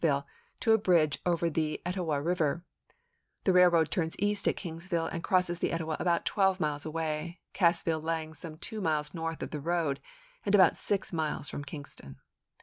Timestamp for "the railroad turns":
3.43-4.15